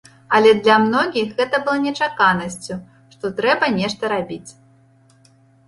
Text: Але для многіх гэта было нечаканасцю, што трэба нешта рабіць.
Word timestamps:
Але 0.37 0.53
для 0.67 0.77
многіх 0.85 1.35
гэта 1.41 1.59
было 1.67 1.77
нечаканасцю, 1.83 2.79
што 3.13 3.33
трэба 3.43 3.73
нешта 3.79 4.13
рабіць. 4.17 4.51